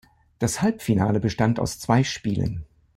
[0.39, 2.65] Das Halbfinale bestand aus zwei Spielen.